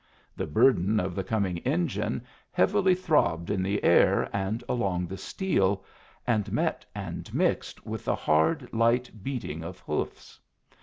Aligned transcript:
The 0.35 0.47
burden 0.47 0.99
of 0.99 1.13
the 1.13 1.23
coming 1.23 1.59
engine 1.59 2.23
heavily 2.51 2.95
throbbed 2.95 3.51
in 3.51 3.61
the 3.61 3.83
air 3.83 4.27
and 4.35 4.63
along 4.67 5.05
the 5.05 5.15
steel, 5.15 5.85
and 6.25 6.51
met 6.51 6.83
and 6.95 7.31
mixed 7.31 7.85
with 7.85 8.05
the 8.05 8.15
hard, 8.15 8.67
light 8.73 9.11
beating 9.21 9.63
of 9.63 9.77
hoofs. 9.81 10.39